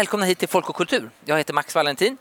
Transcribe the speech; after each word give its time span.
Välkomna 0.00 0.26
hit 0.26 0.38
till 0.38 0.48
Folk 0.48 0.68
och 0.68 0.76
kultur. 0.76 1.10
Jag 1.24 1.38
heter 1.38 1.54
Max 1.54 1.74
Valentin 1.74 2.16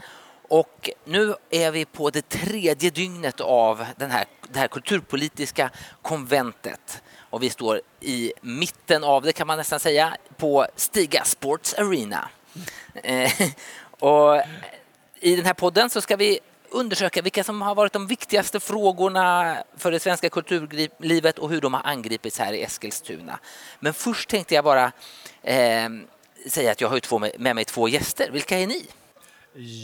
och 0.48 0.90
nu 1.06 1.36
är 1.50 1.72
vi 1.72 1.86
på 1.86 2.10
det 2.10 2.30
tredje 2.30 2.90
dygnet 2.90 3.42
av 3.42 3.86
den 3.98 4.12
här, 4.12 4.26
det 4.48 4.60
här 4.60 4.68
kulturpolitiska 4.68 5.70
konventet. 6.02 7.02
Och 7.30 7.44
vi 7.44 7.50
står 7.50 7.82
i 8.00 8.34
mitten 8.42 9.04
av 9.04 9.24
det 9.24 9.34
kan 9.34 9.48
man 9.48 9.58
nästan 9.58 9.80
säga 9.80 10.18
på 10.38 10.68
Stiga 10.76 11.24
Sports 11.24 11.74
Arena. 11.74 12.30
Mm. 13.04 13.30
och 14.00 14.42
I 15.20 15.36
den 15.36 15.46
här 15.46 15.54
podden 15.54 15.90
så 15.90 16.02
ska 16.02 16.16
vi 16.16 16.40
undersöka 16.70 17.22
vilka 17.22 17.44
som 17.44 17.62
har 17.62 17.76
varit 17.76 17.94
de 17.94 18.08
viktigaste 18.08 18.60
frågorna 18.60 19.58
för 19.78 19.92
det 19.92 20.00
svenska 20.00 20.30
kulturlivet 20.30 21.40
och 21.40 21.50
hur 21.50 21.62
de 21.62 21.74
har 21.74 21.82
angripits 21.84 22.40
här 22.40 22.54
i 22.54 22.64
Eskilstuna. 22.64 23.40
Men 23.80 23.94
först 23.94 24.30
tänkte 24.30 24.56
jag 24.56 24.64
bara 24.64 24.92
eh, 25.44 25.90
säga 26.48 26.72
att 26.72 26.82
jag 26.82 26.90
har 26.90 27.00
två 27.00 27.20
med, 27.20 27.32
med 27.40 27.56
mig 27.56 27.66
två 27.66 27.88
gäster. 27.88 28.30
Vilka 28.32 28.60
är 28.60 28.68
ni? 28.68 28.86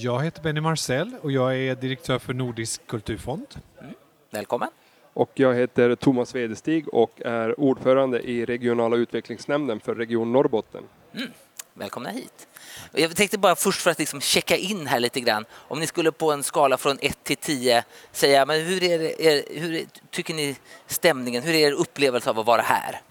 Jag 0.02 0.24
heter 0.24 0.42
Benny 0.42 0.62
Marcel 0.62 1.16
och 1.22 1.32
jag 1.32 1.58
är 1.58 1.76
direktör 1.76 2.20
för 2.20 2.34
Nordisk 2.34 2.88
kulturfond. 2.88 3.48
Mm. 3.82 3.94
Välkommen. 4.32 4.70
Och 5.14 5.32
jag 5.34 5.56
heter 5.56 5.96
Thomas 5.96 6.36
Wedestig 6.36 6.94
och 6.94 7.22
är 7.22 7.60
ordförande 7.60 8.20
i 8.20 8.46
regionala 8.46 8.96
utvecklingsnämnden 8.96 9.80
för 9.80 9.96
Region 9.96 10.32
Norrbotten. 10.32 10.84
Mm. 11.16 11.30
Välkomna 11.74 12.10
hit. 12.10 12.48
Jag 12.92 13.16
tänkte 13.16 13.38
bara 13.38 13.56
först 13.56 13.82
för 13.82 13.92
att 13.92 14.00
liksom 14.00 14.22
checka 14.22 14.56
in 14.56 14.88
här 14.88 15.00
lite 15.00 15.20
grann. 15.20 15.46
Om 15.52 15.80
ni 15.80 15.88
skulle 15.88 16.12
på 16.12 16.32
en 16.32 16.44
skala 16.44 16.78
från 16.78 16.98
1 17.02 17.24
till 17.24 17.38
10 17.38 17.84
säga, 18.12 18.46
men 18.46 18.62
hur, 18.62 18.84
är 18.84 19.00
det, 19.00 19.28
är, 19.28 19.60
hur 19.60 19.86
tycker 20.10 20.34
ni 20.34 20.56
stämningen, 20.88 21.44
hur 21.44 21.54
är 21.54 21.68
er 21.68 21.72
upplevelse 21.72 22.30
av 22.30 22.40
att 22.40 22.46
vara 22.46 22.62
här? 22.62 23.02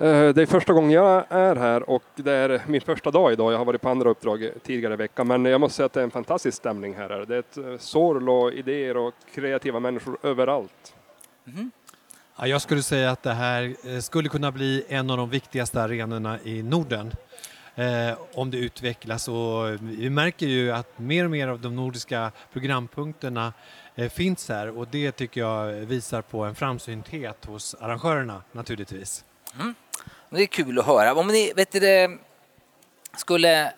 Eh, 0.00 0.28
det 0.34 0.42
är 0.42 0.46
första 0.46 0.72
gången 0.72 0.90
jag 0.90 1.24
är 1.28 1.56
här 1.56 1.90
och 1.90 2.02
det 2.14 2.32
är 2.32 2.62
min 2.66 2.80
första 2.80 3.10
dag 3.10 3.32
idag. 3.32 3.52
Jag 3.52 3.58
har 3.58 3.64
varit 3.64 3.80
på 3.80 3.88
andra 3.88 4.10
uppdrag 4.10 4.50
tidigare 4.62 4.94
i 4.94 4.96
veckan, 4.96 5.26
men 5.26 5.44
jag 5.44 5.60
måste 5.60 5.76
säga 5.76 5.86
att 5.86 5.92
det 5.92 6.00
är 6.00 6.04
en 6.04 6.10
fantastisk 6.10 6.56
stämning 6.56 6.94
här. 6.94 7.24
Det 7.28 7.34
är 7.34 7.38
ett 7.38 7.56
eh, 7.56 7.78
sorl 7.78 8.28
och 8.28 8.52
idéer 8.52 8.96
och 8.96 9.14
kreativa 9.34 9.80
människor 9.80 10.18
överallt. 10.22 10.94
Mm. 11.46 11.70
Ja, 12.38 12.46
jag 12.46 12.62
skulle 12.62 12.82
säga 12.82 13.10
att 13.10 13.22
det 13.22 13.32
här 13.32 13.74
eh, 13.84 13.98
skulle 14.00 14.28
kunna 14.28 14.52
bli 14.52 14.84
en 14.88 15.10
av 15.10 15.16
de 15.16 15.30
viktigaste 15.30 15.82
arenorna 15.82 16.38
i 16.44 16.62
Norden 16.62 17.12
eh, 17.74 18.18
om 18.34 18.50
det 18.50 18.58
utvecklas. 18.58 19.28
Och 19.28 19.70
vi 19.80 20.10
märker 20.10 20.46
ju 20.46 20.70
att 20.72 20.98
mer 20.98 21.24
och 21.24 21.30
mer 21.30 21.48
av 21.48 21.60
de 21.60 21.76
nordiska 21.76 22.32
programpunkterna 22.52 23.52
eh, 23.94 24.08
finns 24.08 24.48
här 24.48 24.78
och 24.78 24.88
det 24.90 25.12
tycker 25.12 25.40
jag 25.40 25.72
visar 25.72 26.22
på 26.22 26.44
en 26.44 26.54
framsynthet 26.54 27.44
hos 27.44 27.74
arrangörerna 27.74 28.42
naturligtvis. 28.52 29.24
Mm. 29.54 29.74
Det 30.30 30.42
är 30.42 30.46
kul 30.46 30.78
att 30.78 30.86
höra. 30.86 31.14
Om 31.14 31.28
ni 31.28 31.52
vet 31.52 31.72
du, 31.72 32.18
skulle 33.16 33.72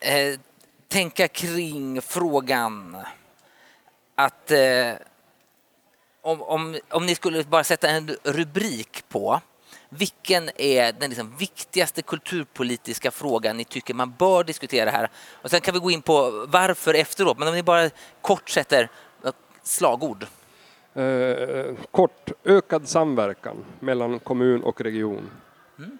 eh, 0.00 0.40
tänka 0.88 1.28
kring 1.28 2.02
frågan 2.02 2.96
att 4.14 4.50
eh, 4.50 4.92
om, 6.22 6.42
om, 6.42 6.78
om 6.90 7.06
ni 7.06 7.14
skulle 7.14 7.44
bara 7.44 7.64
sätta 7.64 7.88
en 7.88 8.16
rubrik 8.24 9.08
på 9.08 9.40
vilken 9.88 10.50
är 10.56 10.92
den 10.92 11.10
liksom 11.10 11.36
viktigaste 11.36 12.02
kulturpolitiska 12.02 13.10
frågan 13.10 13.56
ni 13.56 13.64
tycker 13.64 13.94
man 13.94 14.14
bör 14.18 14.44
diskutera 14.44 14.90
här? 14.90 15.10
Och 15.32 15.50
sen 15.50 15.60
kan 15.60 15.74
vi 15.74 15.80
gå 15.80 15.90
in 15.90 16.02
på 16.02 16.46
varför 16.48 16.94
efteråt, 16.94 17.38
men 17.38 17.48
om 17.48 17.54
ni 17.54 17.62
bara 17.62 17.90
kort 18.20 18.48
sätter 18.48 18.90
eh, 19.24 19.32
slagord. 19.62 20.26
Eh, 20.98 21.74
kort, 21.90 22.30
ökad 22.44 22.88
samverkan 22.88 23.64
mellan 23.80 24.18
kommun 24.18 24.62
och 24.62 24.80
region. 24.80 25.30
Mm. 25.78 25.98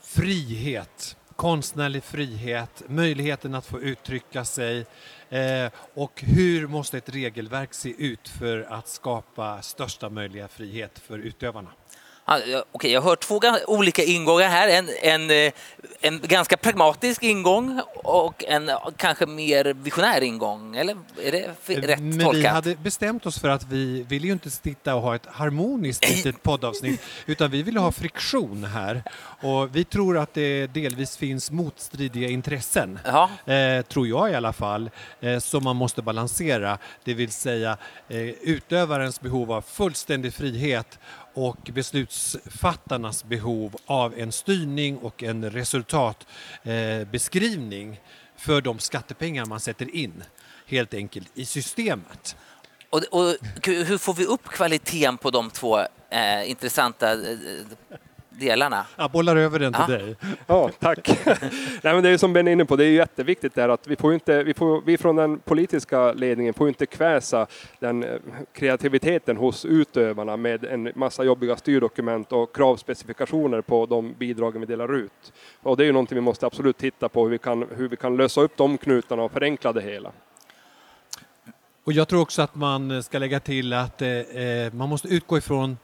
Frihet, 0.00 1.16
konstnärlig 1.36 2.02
frihet, 2.02 2.82
möjligheten 2.86 3.54
att 3.54 3.66
få 3.66 3.80
uttrycka 3.80 4.44
sig 4.44 4.86
eh, 5.28 5.70
och 5.94 6.22
hur 6.26 6.66
måste 6.66 6.98
ett 6.98 7.08
regelverk 7.08 7.74
se 7.74 7.94
ut 7.98 8.28
för 8.28 8.66
att 8.70 8.88
skapa 8.88 9.62
största 9.62 10.10
möjliga 10.10 10.48
frihet 10.48 10.98
för 10.98 11.18
utövarna? 11.18 11.70
Okej, 12.28 12.62
okay, 12.72 12.90
jag 12.90 13.00
har 13.00 13.16
två 13.16 13.40
olika 13.66 14.02
ingångar 14.02 14.48
här. 14.48 14.68
En, 14.68 14.88
en, 15.02 15.30
eh, 15.30 15.52
en 16.00 16.20
ganska 16.20 16.56
pragmatisk 16.56 17.22
ingång 17.22 17.80
och 17.94 18.44
en 18.44 18.70
kanske 18.96 19.26
mer 19.26 19.64
visionär 19.64 20.20
ingång. 20.20 20.76
Eller 20.76 20.96
är 21.22 21.32
det 21.32 21.74
eh, 21.74 21.80
rätt 21.80 22.00
Men 22.00 22.20
tolkat? 22.20 22.34
Vi 22.34 22.46
hade 22.46 22.76
bestämt 22.76 23.26
oss 23.26 23.40
för 23.40 23.48
att 23.48 23.66
vi 23.68 24.02
vill 24.02 24.24
ju 24.24 24.32
inte 24.32 24.50
sitta 24.50 24.94
och 24.94 25.02
ha 25.02 25.14
ett 25.14 25.26
harmoniskt 25.26 26.08
litet 26.08 26.42
poddavsnitt 26.42 27.00
utan 27.26 27.50
vi 27.50 27.62
vill 27.62 27.76
ha 27.76 27.92
friktion 27.92 28.64
här. 28.64 29.02
Och 29.40 29.76
vi 29.76 29.84
tror 29.84 30.18
att 30.18 30.34
det 30.34 30.66
delvis 30.66 31.16
finns 31.16 31.50
motstridiga 31.50 32.28
intressen, 32.28 32.98
eh, 33.44 33.82
tror 33.82 34.06
jag 34.08 34.30
i 34.30 34.34
alla 34.34 34.52
fall, 34.52 34.90
eh, 35.20 35.38
som 35.38 35.64
man 35.64 35.76
måste 35.76 36.02
balansera. 36.02 36.78
Det 37.04 37.14
vill 37.14 37.32
säga 37.32 37.76
eh, 38.08 38.18
utövarens 38.20 39.20
behov 39.20 39.52
av 39.52 39.62
fullständig 39.62 40.34
frihet 40.34 40.98
och 41.36 41.70
beslutsfattarnas 41.74 43.24
behov 43.24 43.76
av 43.86 44.18
en 44.18 44.32
styrning 44.32 44.98
och 44.98 45.22
en 45.22 45.50
resultatbeskrivning 45.50 48.00
för 48.36 48.60
de 48.60 48.78
skattepengar 48.78 49.46
man 49.46 49.60
sätter 49.60 49.96
in 49.96 50.24
helt 50.66 50.94
enkelt 50.94 51.28
i 51.34 51.44
systemet. 51.44 52.36
Och, 52.90 53.02
och 53.10 53.36
hur 53.62 53.98
får 53.98 54.14
vi 54.14 54.24
upp 54.24 54.48
kvaliteten 54.48 55.18
på 55.18 55.30
de 55.30 55.50
två 55.50 55.80
eh, 56.10 56.50
intressanta 56.50 57.12
eh, 57.12 57.18
delarna. 58.38 58.86
Jag 58.96 59.10
bollar 59.10 59.36
över 59.36 59.58
den 59.58 59.72
till 59.72 59.82
ja. 59.88 59.98
dig. 59.98 60.16
Ja, 60.46 60.70
tack. 60.78 61.08
Nej, 61.82 61.94
men 61.94 62.02
det 62.02 62.08
är 62.08 62.18
som 62.18 62.32
Ben 62.32 62.48
är 62.48 62.52
inne 62.52 62.64
på, 62.64 62.76
det 62.76 62.84
är 62.84 62.90
jätteviktigt 62.90 63.54
där 63.54 63.68
att 63.68 63.86
vi 63.86 63.96
får 63.96 64.14
inte, 64.14 64.42
vi, 64.42 64.54
får, 64.54 64.82
vi 64.86 64.98
från 64.98 65.16
den 65.16 65.38
politiska 65.38 66.12
ledningen 66.12 66.54
får 66.54 66.68
inte 66.68 66.86
kväsa 66.86 67.46
den 67.78 68.04
eh, 68.04 68.10
kreativiteten 68.52 69.36
hos 69.36 69.64
utövarna 69.64 70.36
med 70.36 70.64
en 70.64 70.92
massa 70.94 71.24
jobbiga 71.24 71.56
styrdokument 71.56 72.32
och 72.32 72.56
kravspecifikationer 72.56 73.60
på 73.60 73.86
de 73.86 74.14
bidragen 74.18 74.60
vi 74.60 74.66
delar 74.66 74.94
ut. 74.94 75.32
Och 75.62 75.76
det 75.76 75.82
är 75.82 75.86
ju 75.86 75.92
någonting 75.92 76.16
vi 76.16 76.20
måste 76.20 76.46
absolut 76.46 76.78
titta 76.78 77.08
på 77.08 77.22
hur 77.22 77.30
vi 77.30 77.38
kan, 77.38 77.66
hur 77.76 77.88
vi 77.88 77.96
kan 77.96 78.16
lösa 78.16 78.40
upp 78.40 78.56
de 78.56 78.78
knutarna 78.78 79.22
och 79.22 79.32
förenkla 79.32 79.72
det 79.72 79.82
hela. 79.82 80.12
Och 81.84 81.92
jag 81.92 82.08
tror 82.08 82.20
också 82.20 82.42
att 82.42 82.54
man 82.54 83.02
ska 83.02 83.18
lägga 83.18 83.40
till 83.40 83.72
att 83.72 84.02
eh, 84.02 84.08
eh 84.08 84.72
man 84.72 84.88
måste 84.88 85.08
utgå 85.08 85.38
ifrån 85.38 85.76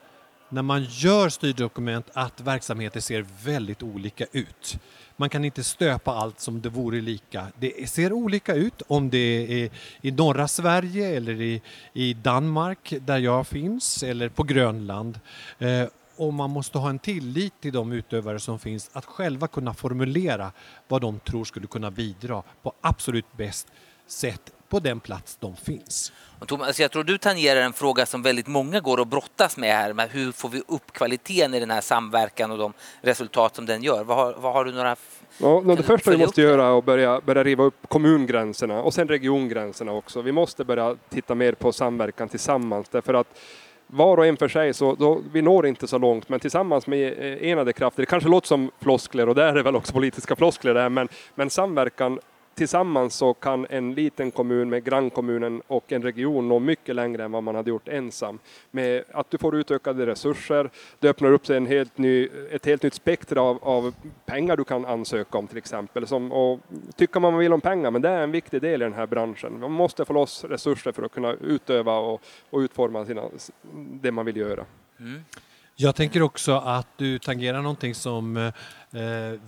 när 0.53 0.61
man 0.61 0.83
gör 0.89 1.29
styrdokument 1.29 2.09
att 2.13 2.41
verksamheter 2.41 2.99
ser 2.99 3.25
väldigt 3.43 3.83
olika 3.83 4.25
ut. 4.31 4.79
Man 5.15 5.29
kan 5.29 5.45
inte 5.45 5.63
stöpa 5.63 6.11
allt 6.11 6.39
som 6.39 6.61
det 6.61 6.69
vore 6.69 7.01
lika. 7.01 7.47
Det 7.59 7.89
ser 7.89 8.13
olika 8.13 8.55
ut 8.55 8.81
om 8.87 9.09
det 9.09 9.63
är 9.63 9.69
i 10.01 10.11
norra 10.11 10.47
Sverige 10.47 11.17
eller 11.17 11.41
i, 11.41 11.61
i 11.93 12.13
Danmark 12.13 12.93
där 13.01 13.17
jag 13.17 13.47
finns 13.47 14.03
eller 14.03 14.29
på 14.29 14.43
Grönland. 14.43 15.19
Eh, 15.59 15.87
och 16.15 16.33
man 16.33 16.49
måste 16.49 16.77
ha 16.77 16.89
en 16.89 16.99
tillit 16.99 17.61
till 17.61 17.73
de 17.73 17.91
utövare 17.91 18.39
som 18.39 18.59
finns 18.59 18.89
att 18.93 19.05
själva 19.05 19.47
kunna 19.47 19.73
formulera 19.73 20.51
vad 20.87 21.01
de 21.01 21.19
tror 21.19 21.45
skulle 21.45 21.67
kunna 21.67 21.91
bidra 21.91 22.43
på 22.63 22.73
absolut 22.81 23.37
bäst 23.37 23.67
sätt 24.07 24.51
på 24.73 24.79
den 24.79 24.99
plats 24.99 25.37
de 25.39 25.55
finns. 25.55 26.11
Thomas, 26.47 26.79
jag 26.79 26.91
tror 26.91 27.03
du 27.03 27.17
tangerar 27.17 27.61
en 27.61 27.73
fråga 27.73 28.05
som 28.05 28.21
väldigt 28.21 28.47
många 28.47 28.79
går 28.79 28.99
och 28.99 29.07
brottas 29.07 29.57
med 29.57 29.73
här. 29.73 29.93
Med 29.93 30.09
hur 30.09 30.31
får 30.31 30.49
vi 30.49 30.61
upp 30.67 30.91
kvaliteten 30.91 31.53
i 31.53 31.59
den 31.59 31.71
här 31.71 31.81
samverkan 31.81 32.51
och 32.51 32.57
de 32.57 32.73
resultat 33.01 33.55
som 33.55 33.65
den 33.65 33.83
gör? 33.83 34.03
Vad 34.03 34.17
har, 34.17 34.33
vad 34.33 34.53
har 34.53 34.65
du 34.65 34.71
några 34.71 34.95
Ja, 35.37 35.63
det 35.77 35.83
första 35.83 36.11
vi 36.11 36.17
måste 36.17 36.41
göra 36.41 36.65
är 36.65 36.77
att 36.77 36.85
börja, 36.85 37.21
börja 37.21 37.43
riva 37.43 37.63
upp 37.63 37.75
kommungränserna 37.87 38.81
och 38.81 38.93
sen 38.93 39.07
regiongränserna 39.07 39.91
också. 39.91 40.21
Vi 40.21 40.31
måste 40.31 40.63
börja 40.63 40.95
titta 41.09 41.35
mer 41.35 41.53
på 41.53 41.71
samverkan 41.71 42.29
tillsammans 42.29 42.89
därför 42.89 43.13
att 43.13 43.27
var 43.87 44.17
och 44.17 44.25
en 44.25 44.37
för 44.37 44.47
sig 44.47 44.73
så 44.73 44.95
då, 44.95 45.21
vi 45.31 45.41
når 45.41 45.67
inte 45.67 45.87
så 45.87 45.97
långt, 45.97 46.29
men 46.29 46.39
tillsammans 46.39 46.87
med 46.87 47.07
eh, 47.07 47.49
enade 47.49 47.73
krafter, 47.73 48.01
det 48.01 48.05
kanske 48.05 48.29
låter 48.29 48.47
som 48.47 48.71
floskler 48.81 49.29
och 49.29 49.35
där 49.35 49.47
är 49.47 49.53
det 49.53 49.63
väl 49.63 49.75
också 49.75 49.93
politiska 49.93 50.35
floskler 50.35 50.73
där, 50.73 50.89
men, 50.89 51.07
men 51.35 51.49
samverkan 51.49 52.19
tillsammans 52.55 53.15
så 53.15 53.33
kan 53.33 53.67
en 53.69 53.93
liten 53.93 54.31
kommun 54.31 54.69
med 54.69 54.83
grannkommunen 54.83 55.61
och 55.67 55.91
en 55.91 56.01
region 56.01 56.47
nå 56.47 56.59
mycket 56.59 56.95
längre 56.95 57.23
än 57.23 57.31
vad 57.31 57.43
man 57.43 57.55
hade 57.55 57.69
gjort 57.69 57.87
ensam. 57.87 58.39
Med 58.71 59.03
att 59.11 59.31
du 59.31 59.37
får 59.37 59.55
utökade 59.55 60.05
resurser, 60.05 60.69
det 60.99 61.09
öppnar 61.09 61.31
upp 61.31 61.45
sig 61.45 61.57
en 61.57 61.65
helt 61.65 61.97
ny, 61.97 62.29
ett 62.51 62.65
helt 62.65 62.83
nytt 62.83 62.93
spektra 62.93 63.41
av, 63.41 63.59
av 63.61 63.93
pengar 64.25 64.57
du 64.57 64.63
kan 64.63 64.85
ansöka 64.85 65.37
om 65.37 65.47
till 65.47 65.57
exempel. 65.57 66.07
Som, 66.07 66.31
och 66.31 66.59
tycker 66.95 67.19
man 67.19 67.37
vill 67.37 67.53
om 67.53 67.61
pengar, 67.61 67.91
men 67.91 68.01
det 68.01 68.09
är 68.09 68.21
en 68.21 68.31
viktig 68.31 68.61
del 68.61 68.81
i 68.81 68.85
den 68.85 68.93
här 68.93 69.07
branschen. 69.07 69.59
Man 69.59 69.71
måste 69.71 70.05
få 70.05 70.13
loss 70.13 70.43
resurser 70.43 70.91
för 70.91 71.03
att 71.03 71.11
kunna 71.11 71.33
utöva 71.33 71.97
och, 71.97 72.21
och 72.49 72.59
utforma 72.59 73.05
sina, 73.05 73.23
det 74.01 74.11
man 74.11 74.25
vill 74.25 74.37
göra. 74.37 74.65
Mm. 74.99 75.21
Jag 75.75 75.95
tänker 75.95 76.21
också 76.21 76.57
att 76.57 76.87
du 76.97 77.19
tangerar 77.19 77.61
någonting 77.61 77.95
som 77.95 78.37
eh, 78.37 78.51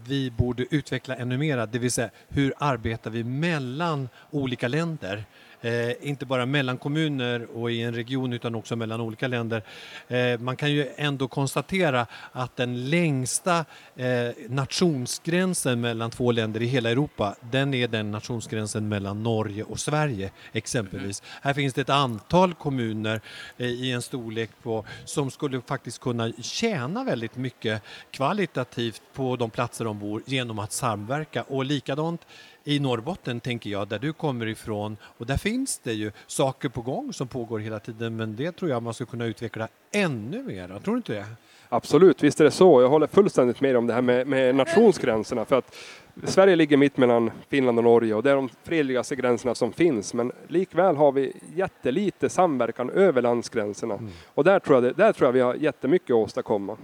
vi 0.07 0.31
borde 0.37 0.75
utveckla 0.75 1.15
ännu 1.15 1.37
mera, 1.37 1.65
det 1.65 1.79
vill 1.79 1.91
säga 1.91 2.09
hur 2.27 2.53
arbetar 2.57 3.09
vi 3.09 3.23
mellan 3.23 4.09
olika 4.31 4.67
länder? 4.67 5.25
Eh, 5.61 6.07
inte 6.09 6.25
bara 6.25 6.45
mellan 6.45 6.77
kommuner 6.77 7.47
och 7.57 7.71
i 7.71 7.81
en 7.81 7.93
region 7.93 8.33
utan 8.33 8.55
också 8.55 8.75
mellan 8.75 9.01
olika 9.01 9.27
länder. 9.27 9.63
Eh, 10.07 10.39
man 10.39 10.55
kan 10.55 10.71
ju 10.71 10.87
ändå 10.95 11.27
konstatera 11.27 12.07
att 12.31 12.55
den 12.55 12.89
längsta 12.89 13.65
eh, 13.95 14.29
nationsgränsen 14.49 15.81
mellan 15.81 16.11
två 16.11 16.31
länder 16.31 16.61
i 16.61 16.65
hela 16.65 16.89
Europa, 16.89 17.35
den 17.51 17.73
är 17.73 17.87
den 17.87 18.11
nationsgränsen 18.11 18.89
mellan 18.89 19.23
Norge 19.23 19.63
och 19.63 19.79
Sverige 19.79 20.31
exempelvis. 20.53 21.21
Mm. 21.21 21.39
Här 21.41 21.53
finns 21.53 21.73
det 21.73 21.81
ett 21.81 21.89
antal 21.89 22.53
kommuner 22.53 23.21
i 23.57 23.91
en 23.91 24.01
storlek 24.01 24.49
på 24.63 24.85
som 25.05 25.31
skulle 25.31 25.61
faktiskt 25.61 25.99
kunna 25.99 26.31
tjäna 26.41 27.03
väldigt 27.03 27.35
mycket 27.35 27.81
kvalitativt 28.11 29.01
på 29.13 29.35
de 29.35 29.49
platser 29.49 29.85
de 29.85 29.99
bor 29.99 30.23
genom 30.25 30.59
att 30.59 30.71
samverka 30.71 31.43
och 31.43 31.65
likadant 31.65 32.21
i 32.67 32.79
Norrbotten 32.79 33.39
tänker 33.39 33.69
jag, 33.69 33.87
där 33.87 33.99
du 33.99 34.13
kommer 34.13 34.45
ifrån 34.45 34.97
och 35.03 35.25
där 35.25 35.37
finns 35.37 35.79
det 35.79 35.93
ju 35.93 36.11
saker 36.27 36.69
på 36.69 36.81
gång 36.81 37.13
som 37.13 37.27
pågår 37.27 37.59
hela 37.59 37.79
tiden 37.79 38.15
men 38.15 38.35
det 38.35 38.51
tror 38.51 38.71
jag 38.71 38.83
man 38.83 38.93
ska 38.93 39.05
kunna 39.05 39.25
utveckla 39.25 39.67
ännu 39.91 40.43
mer. 40.43 40.67
Tror 40.67 40.93
du 40.93 40.97
inte 40.97 41.13
det? 41.13 41.25
Absolut, 41.69 42.23
visst 42.23 42.39
är 42.39 42.43
det 42.43 42.51
så. 42.51 42.81
Jag 42.81 42.89
håller 42.89 43.07
fullständigt 43.07 43.61
med 43.61 43.77
om 43.77 43.87
det 43.87 43.93
här 43.93 44.01
med, 44.01 44.27
med 44.27 44.55
nationsgränserna 44.55 45.45
för 45.45 45.57
att 45.57 45.75
Sverige 46.23 46.55
ligger 46.55 46.77
mitt 46.77 46.97
mellan 46.97 47.31
Finland 47.49 47.77
och 47.77 47.83
Norge 47.83 48.13
och 48.13 48.23
det 48.23 48.31
är 48.31 48.35
de 48.35 48.49
fredligaste 48.63 49.15
gränserna 49.15 49.55
som 49.55 49.73
finns 49.73 50.13
men 50.13 50.31
likväl 50.47 50.95
har 50.95 51.11
vi 51.11 51.33
jättelite 51.55 52.29
samverkan 52.29 52.89
över 52.89 53.21
landsgränserna 53.21 53.93
mm. 53.93 54.11
och 54.25 54.43
där 54.43 54.59
tror, 54.59 54.85
jag 54.85 54.95
där 54.95 55.13
tror 55.13 55.27
jag 55.27 55.33
vi 55.33 55.41
har 55.41 55.55
jättemycket 55.55 56.09
att 56.09 56.15
åstadkomma. 56.15 56.77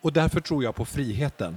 Och 0.00 0.12
därför 0.12 0.40
tror 0.40 0.64
jag 0.64 0.74
på 0.74 0.84
friheten. 0.84 1.56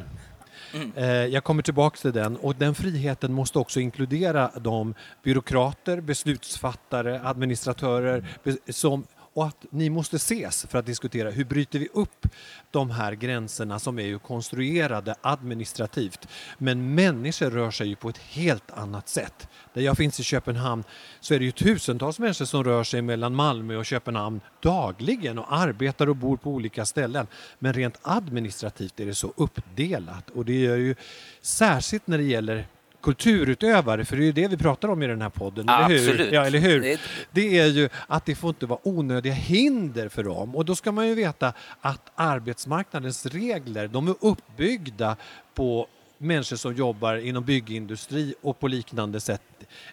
Mm. 0.73 0.91
Eh, 0.95 1.05
jag 1.05 1.43
kommer 1.43 1.63
tillbaka 1.63 1.97
till 1.97 2.13
den 2.13 2.35
och 2.35 2.55
den 2.55 2.75
friheten 2.75 3.33
måste 3.33 3.59
också 3.59 3.79
inkludera 3.79 4.51
de 4.61 4.93
byråkrater, 5.23 6.01
beslutsfattare, 6.01 7.21
administratörer 7.23 8.25
som 8.69 9.03
och 9.33 9.45
att 9.45 9.65
ni 9.69 9.89
måste 9.89 10.15
ses 10.15 10.65
för 10.69 10.79
att 10.79 10.85
diskutera 10.85 11.29
hur 11.29 11.45
bryter 11.45 11.79
vi 11.79 11.87
upp 11.93 12.27
de 12.71 12.91
här 12.91 13.13
gränserna 13.13 13.79
som 13.79 13.99
är 13.99 14.03
ju 14.03 14.19
konstruerade 14.19 15.15
administrativt. 15.21 16.27
Men 16.57 16.95
människor 16.95 17.49
rör 17.49 17.71
sig 17.71 17.87
ju 17.87 17.95
på 17.95 18.09
ett 18.09 18.17
helt 18.17 18.71
annat 18.71 19.09
sätt. 19.09 19.47
Där 19.73 19.81
jag 19.81 19.97
finns 19.97 20.19
i 20.19 20.23
Köpenhamn 20.23 20.83
så 21.19 21.33
är 21.33 21.39
det 21.39 21.45
ju 21.45 21.51
tusentals 21.51 22.19
människor 22.19 22.45
som 22.45 22.63
rör 22.63 22.83
sig 22.83 23.01
mellan 23.01 23.35
Malmö 23.35 23.75
och 23.75 23.85
Köpenhamn 23.85 24.41
dagligen 24.61 25.39
och 25.39 25.53
arbetar 25.53 26.09
och 26.09 26.15
bor 26.15 26.37
på 26.37 26.51
olika 26.51 26.85
ställen. 26.85 27.27
Men 27.59 27.73
rent 27.73 27.99
administrativt 28.01 28.99
är 28.99 29.05
det 29.05 29.15
så 29.15 29.33
uppdelat 29.37 30.29
och 30.29 30.45
det 30.45 30.59
gör 30.59 30.77
ju 30.77 30.95
särskilt 31.41 32.07
när 32.07 32.17
det 32.17 32.23
gäller 32.23 32.67
kulturutövare, 33.03 34.05
för 34.05 34.17
det 34.17 34.23
är 34.23 34.25
ju 34.25 34.31
det 34.31 34.47
vi 34.47 34.57
pratar 34.57 34.87
om 34.87 35.03
i 35.03 35.07
den 35.07 35.21
här 35.21 35.29
podden, 35.29 35.65
ja, 35.67 35.85
eller 35.85 35.99
hur? 35.99 36.09
Absolut. 36.09 36.33
Ja, 36.33 36.45
eller 36.45 36.59
hur? 36.59 36.81
Det... 36.81 36.99
det 37.31 37.59
är 37.59 37.67
ju 37.67 37.89
att 38.07 38.25
det 38.25 38.35
får 38.35 38.49
inte 38.49 38.65
vara 38.65 38.79
onödiga 38.83 39.33
hinder 39.33 40.09
för 40.09 40.23
dem 40.23 40.55
och 40.55 40.65
då 40.65 40.75
ska 40.75 40.91
man 40.91 41.07
ju 41.07 41.15
veta 41.15 41.53
att 41.81 42.11
arbetsmarknadens 42.15 43.25
regler, 43.25 43.87
de 43.87 44.07
är 44.07 44.15
uppbyggda 44.19 45.15
på 45.53 45.87
människor 46.17 46.55
som 46.55 46.75
jobbar 46.75 47.15
inom 47.15 47.43
byggindustri 47.43 48.35
och 48.41 48.59
på 48.59 48.67
liknande 48.67 49.19
sätt. 49.19 49.41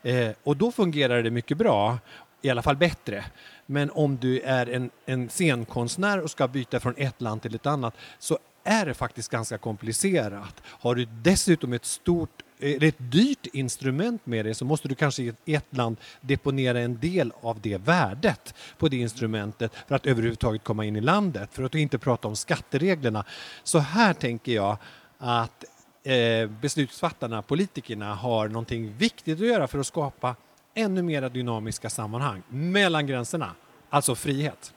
Eh, 0.03 0.31
och 0.43 0.57
då 0.57 0.73
fungerar 0.73 1.23
det 1.23 1.31
mycket 1.31 1.59
bra, 1.59 1.99
i 2.43 2.51
alla 2.51 2.63
fall 2.63 2.77
bättre. 2.77 3.25
Men 3.67 3.91
om 3.91 4.17
du 4.17 4.41
är 4.41 4.67
en, 4.67 4.91
en 5.07 5.29
scenkonstnär 5.29 6.21
och 6.21 6.31
ska 6.31 6.49
byta 6.49 6.81
från 6.81 6.95
ett 6.97 7.21
land 7.21 7.43
till 7.43 7.55
ett 7.55 7.67
annat 7.67 7.95
så 8.19 8.39
är 8.65 8.87
det 8.87 8.95
faktiskt 8.95 9.31
ganska 9.31 9.59
komplicerat. 9.59 10.63
Har 10.65 10.95
du 10.95 11.05
dessutom 11.05 11.73
ett 11.73 11.85
stort 11.85 12.43
är 12.61 12.79
det 12.79 12.87
ett 12.87 13.11
dyrt 13.13 13.47
instrument 13.53 14.27
med 14.27 14.45
det 14.45 14.55
så 14.55 14.65
måste 14.65 14.89
du 14.89 14.95
kanske 14.95 15.23
i 15.45 15.55
ett 15.55 15.77
land 15.77 15.97
deponera 16.21 16.81
en 16.81 16.99
del 16.99 17.33
av 17.41 17.61
det 17.61 17.77
värdet 17.77 18.55
på 18.79 18.89
det 18.89 18.97
instrumentet 18.97 19.73
för 19.89 19.95
att 19.95 20.07
överhuvudtaget 20.07 20.65
komma 20.65 20.85
in 20.85 20.97
i 20.97 21.01
landet, 21.01 21.51
för 21.53 21.63
att 21.63 21.75
inte 21.75 21.99
prata 21.99 22.29
om 22.29 22.37
skattereglerna. 22.37 23.25
Så 23.63 23.79
här 23.79 24.15
tänker 24.15 24.53
jag 24.53 24.77
att 25.19 25.65
eh, 26.03 26.51
beslutsfattarna, 26.61 27.43
politikerna, 27.43 28.15
har 28.15 28.49
någonting 28.49 28.93
viktigt 28.99 29.41
att 29.41 29.47
göra 29.47 29.69
för 29.69 29.79
att 29.79 29.87
skapa 29.87 30.37
ännu 30.75 31.03
mer 31.03 31.29
dynamiska 31.29 31.91
sammanhang 31.91 32.43
mellan 32.49 33.07
gränserna, 33.07 33.55
alltså 33.91 34.15
frihet. 34.15 34.75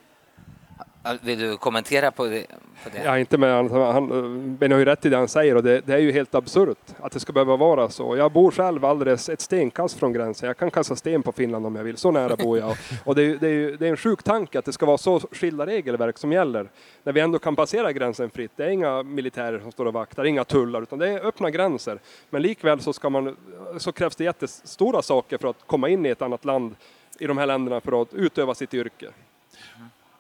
Vill 1.22 1.40
du 1.40 1.58
kommentera 1.58 2.12
på 2.12 2.26
det? 2.26 2.46
På 2.84 2.90
det? 2.90 3.04
Ja, 3.04 3.20
inte 3.20 3.38
med 3.38 3.70
han, 3.70 4.58
Ben 4.58 4.72
har 4.72 4.80
ju 4.80 4.86
rätt 4.86 5.06
i 5.06 5.10
det 5.10 5.18
han 5.18 5.28
säger 5.28 5.56
och 5.56 5.64
det, 5.64 5.82
det, 5.86 5.94
är 5.94 5.98
ju 5.98 6.12
helt 6.12 6.36
absurt 6.36 6.78
att 7.00 7.12
det 7.12 7.20
ska 7.20 7.34
behöva 7.34 7.56
vara 7.56 7.90
så. 7.90 8.18
Jag 8.18 8.32
bor 8.32 8.52
själv 8.52 8.86
alldeles 8.86 9.30
ett 9.30 9.42
stenkast 9.42 10.00
från 10.00 10.14
gränsen. 10.14 10.48
Jag 10.48 10.58
kan 10.58 10.72
kasta 10.72 10.96
sten 10.96 11.24
på 11.24 11.32
Finland 11.32 11.66
om 11.66 11.76
jag 11.76 11.84
vill, 11.84 11.98
så 11.98 12.12
nära 12.12 12.36
bor 12.36 12.58
jag. 12.58 12.76
Och 13.06 13.16
det, 13.16 13.38
det, 13.38 13.48
är 13.48 13.78
det 13.78 13.88
är 13.88 13.90
en 13.90 13.98
sjuk 13.98 14.24
tanke 14.24 14.60
att 14.60 14.66
det 14.66 14.74
ska 14.74 14.86
vara 14.86 14.98
så 14.98 15.20
skilda 15.20 15.66
regelverk 15.66 16.18
som 16.18 16.32
gäller. 16.32 16.70
När 17.04 17.14
vi 17.14 17.20
ändå 17.20 17.40
kan 17.40 17.56
passera 17.56 17.92
gränsen 17.92 18.30
fritt. 18.30 18.52
Det 18.56 18.66
är 18.66 18.70
inga 18.70 19.04
militärer 19.04 19.60
som 19.60 19.72
står 19.72 19.86
och 19.86 19.94
vaktar, 19.94 20.26
inga 20.26 20.44
tullar, 20.44 20.82
utan 20.82 21.00
det 21.00 21.10
är 21.10 21.26
öppna 21.26 21.50
gränser. 21.52 22.00
Men 22.30 22.42
likväl 22.42 22.80
så, 22.80 22.94
ska 22.94 23.10
man, 23.10 23.36
så 23.78 23.92
krävs 23.92 24.16
det 24.16 24.24
jättestora 24.24 25.02
saker 25.02 25.38
för 25.38 25.48
att 25.48 25.68
komma 25.68 25.90
in 25.90 26.06
i 26.06 26.10
ett 26.10 26.22
annat 26.22 26.46
land 26.46 26.76
i 27.20 27.28
de 27.28 27.38
här 27.38 27.46
länderna 27.46 27.82
för 27.82 28.02
att 28.02 28.14
utöva 28.14 28.56
sitt 28.56 28.74
yrke. 28.74 29.08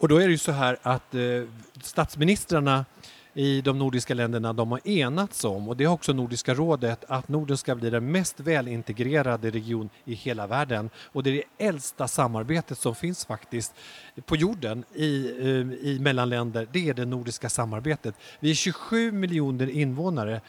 Och 0.03 0.09
då 0.09 0.17
är 0.17 0.25
det 0.25 0.31
ju 0.31 0.37
så 0.37 0.51
här 0.51 0.77
att 0.81 1.15
eh, 1.15 1.21
statsministrarna 1.81 2.85
i 3.33 3.61
de 3.61 3.79
nordiska 3.79 4.13
länderna 4.13 4.53
de 4.53 4.71
har 4.71 4.87
enats 4.87 5.43
om, 5.43 5.69
och 5.69 5.77
det 5.77 5.85
har 5.85 5.93
också 5.93 6.13
Nordiska 6.13 6.53
rådet, 6.53 7.03
att 7.07 7.27
Norden 7.27 7.57
ska 7.57 7.75
bli 7.75 7.89
den 7.89 8.11
mest 8.11 8.39
välintegrerade 8.39 9.49
region 9.49 9.89
i 10.05 10.13
hela 10.13 10.47
världen. 10.47 10.89
Och 10.97 11.23
det 11.23 11.29
är 11.29 11.33
det 11.33 11.65
äldsta 11.65 12.07
samarbetet 12.07 12.77
som 12.77 12.95
finns 12.95 13.25
faktiskt 13.25 13.73
på 14.25 14.35
jorden 14.35 14.83
i, 14.93 15.25
eh, 15.39 15.89
i 15.89 15.97
mellanländer, 16.01 16.67
det 16.71 16.89
är 16.89 16.93
det 16.93 17.05
nordiska 17.05 17.49
samarbetet. 17.49 18.15
Vi 18.39 18.51
är 18.51 18.55
27 18.55 19.11
miljoner 19.11 19.69
invånare 19.69 20.41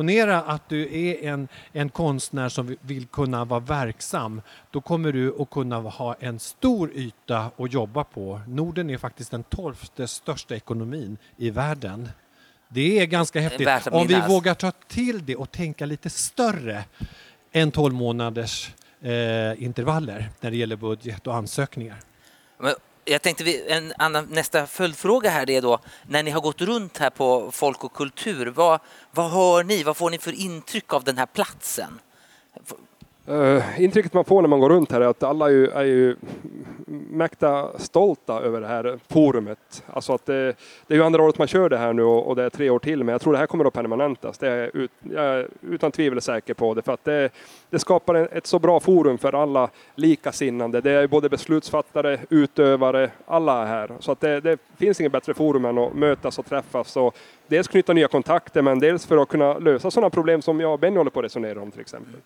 Ponera 0.00 0.42
att 0.42 0.68
du 0.68 0.82
är 0.82 1.28
en, 1.28 1.48
en 1.72 1.88
konstnär 1.88 2.48
som 2.48 2.76
vill 2.80 3.06
kunna 3.06 3.44
vara 3.44 3.60
verksam. 3.60 4.42
Då 4.70 4.80
kommer 4.80 5.12
du 5.12 5.42
att 5.42 5.50
kunna 5.50 5.76
ha 5.76 6.14
en 6.20 6.38
stor 6.38 6.90
yta 6.94 7.50
att 7.56 7.72
jobba 7.72 8.04
på. 8.04 8.40
Norden 8.48 8.90
är 8.90 8.98
faktiskt 8.98 9.30
den 9.30 9.42
tolfte 9.42 10.08
största 10.08 10.56
ekonomin 10.56 11.18
i 11.36 11.50
världen. 11.50 12.08
Det 12.68 13.00
är 13.00 13.06
ganska 13.06 13.40
häftigt. 13.40 13.68
Om 13.92 14.06
vi 14.06 14.20
vågar 14.28 14.54
ta 14.54 14.70
till 14.70 15.24
det 15.24 15.36
och 15.36 15.50
tänka 15.50 15.86
lite 15.86 16.10
större 16.10 16.84
än 17.52 17.70
12 17.70 17.94
månaders 17.94 18.70
eh, 19.00 19.62
intervaller 19.62 20.28
när 20.40 20.50
det 20.50 20.56
gäller 20.56 20.76
budget 20.76 21.26
och 21.26 21.34
ansökningar. 21.34 22.00
Men 22.58 22.74
jag 23.10 23.22
tänkte 23.22 23.44
vi, 23.44 23.70
en 23.72 23.92
annan, 23.98 24.26
nästa 24.30 24.66
följdfråga 24.66 25.30
här 25.30 25.50
är 25.50 25.62
då, 25.62 25.78
när 26.08 26.22
ni 26.22 26.30
har 26.30 26.40
gått 26.40 26.60
runt 26.60 26.98
här 26.98 27.10
på 27.10 27.50
Folk 27.52 27.84
och 27.84 27.92
kultur, 27.92 28.46
vad, 28.46 28.80
vad 29.10 29.30
hör 29.30 29.64
ni, 29.64 29.82
vad 29.82 29.96
får 29.96 30.10
ni 30.10 30.18
för 30.18 30.32
intryck 30.32 30.94
av 30.94 31.04
den 31.04 31.18
här 31.18 31.26
platsen? 31.26 32.00
Uh, 33.28 33.82
intrycket 33.82 34.12
man 34.12 34.24
får 34.24 34.42
när 34.42 34.48
man 34.48 34.60
går 34.60 34.68
runt 34.68 34.92
här 34.92 35.00
är 35.00 35.06
att 35.06 35.22
alla 35.22 35.46
är 35.46 35.50
ju, 35.50 35.70
är 35.70 35.84
ju 35.84 36.16
mäkta 36.90 37.78
stolta 37.78 38.40
över 38.40 38.60
det 38.60 38.66
här 38.66 38.98
forumet. 39.08 39.84
Alltså 39.86 40.12
att 40.12 40.26
det, 40.26 40.56
det 40.86 40.94
är 40.94 40.98
ju 40.98 41.04
andra 41.04 41.22
året 41.22 41.38
man 41.38 41.48
kör 41.48 41.68
det 41.68 41.78
här 41.78 41.92
nu 41.92 42.02
och, 42.02 42.28
och, 42.28 42.36
det 42.36 42.42
är 42.42 42.50
tre 42.50 42.70
år 42.70 42.78
till, 42.78 43.04
men 43.04 43.12
jag 43.12 43.20
tror 43.20 43.32
det 43.32 43.38
här 43.38 43.46
kommer 43.46 43.64
att 43.64 43.72
permanentas. 43.72 44.38
Det 44.38 44.48
är 44.48 44.76
ut, 44.76 44.90
jag 45.02 45.24
är 45.24 45.48
utan 45.70 45.92
tvivel 45.92 46.20
säker 46.20 46.54
på 46.54 46.74
det, 46.74 46.82
för 46.82 46.92
att 46.92 47.04
det, 47.04 47.30
det 47.70 47.78
skapar 47.78 48.14
en, 48.14 48.28
ett 48.32 48.46
så 48.46 48.58
bra 48.58 48.80
forum 48.80 49.18
för 49.18 49.42
alla 49.42 49.70
likasinnande. 49.94 50.80
Det 50.80 50.90
är 50.90 51.06
både 51.06 51.28
beslutsfattare, 51.28 52.20
utövare, 52.30 53.10
alla 53.26 53.62
är 53.62 53.66
här. 53.66 53.90
Så 54.00 54.12
att 54.12 54.20
det, 54.20 54.40
det 54.40 54.58
finns 54.78 55.00
inget 55.00 55.12
bättre 55.12 55.34
forum 55.34 55.64
än 55.64 55.78
att 55.78 55.94
mötas 55.94 56.38
och 56.38 56.46
träffas 56.46 56.96
och 56.96 57.16
dels 57.46 57.68
knyta 57.68 57.92
nya 57.92 58.08
kontakter, 58.08 58.62
men 58.62 58.78
dels 58.78 59.06
för 59.06 59.22
att 59.22 59.28
kunna 59.28 59.58
lösa 59.58 59.90
sådana 59.90 60.10
problem 60.10 60.42
som 60.42 60.60
jag 60.60 60.72
och 60.72 60.78
Benny 60.78 60.96
håller 60.96 61.10
på 61.10 61.20
att 61.20 61.24
resonera 61.24 61.62
om 61.62 61.70
till 61.70 61.80
exempel. 61.80 62.20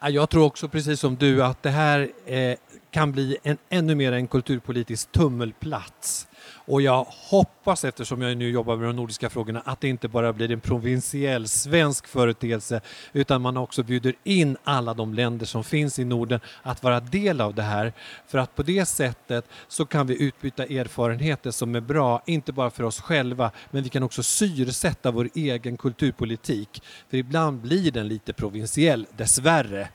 Jag 0.00 0.30
tror 0.30 0.44
också 0.44 0.68
precis 0.68 1.00
som 1.00 1.16
du 1.16 1.44
att 1.44 1.62
det 1.62 1.70
här 1.70 2.08
eh, 2.26 2.56
kan 2.96 3.12
bli 3.12 3.36
en, 3.42 3.58
ännu 3.68 3.94
mer 3.94 4.12
en 4.12 4.26
kulturpolitisk 4.26 5.12
tummelplats. 5.12 6.28
Och 6.48 6.82
jag 6.82 7.06
hoppas, 7.08 7.84
eftersom 7.84 8.22
jag 8.22 8.36
nu 8.36 8.50
jobbar 8.50 8.76
med 8.76 8.88
de 8.88 8.96
nordiska 8.96 9.30
frågorna, 9.30 9.62
att 9.64 9.80
det 9.80 9.88
inte 9.88 10.08
bara 10.08 10.32
blir 10.32 10.50
en 10.50 10.60
provinsiell 10.60 11.48
svensk 11.48 12.06
företeelse 12.06 12.80
utan 13.12 13.42
man 13.42 13.56
också 13.56 13.82
bjuder 13.82 14.14
in 14.24 14.56
alla 14.64 14.94
de 14.94 15.14
länder 15.14 15.46
som 15.46 15.64
finns 15.64 15.98
i 15.98 16.04
Norden 16.04 16.40
att 16.62 16.82
vara 16.82 17.00
del 17.00 17.40
av 17.40 17.54
det 17.54 17.62
här. 17.62 17.92
För 18.26 18.38
att 18.38 18.54
på 18.54 18.62
det 18.62 18.86
sättet 18.86 19.44
så 19.68 19.86
kan 19.86 20.06
vi 20.06 20.22
utbyta 20.22 20.64
erfarenheter 20.64 21.50
som 21.50 21.74
är 21.74 21.80
bra, 21.80 22.22
inte 22.26 22.52
bara 22.52 22.70
för 22.70 22.84
oss 22.84 23.00
själva, 23.00 23.50
men 23.70 23.82
vi 23.82 23.88
kan 23.88 24.02
också 24.02 24.22
syresätta 24.22 25.10
vår 25.10 25.28
egen 25.34 25.76
kulturpolitik. 25.76 26.82
För 27.10 27.16
ibland 27.16 27.60
blir 27.60 27.90
den 27.90 28.08
lite 28.08 28.32
provinsiell, 28.32 29.06
dessvärre. 29.16 29.88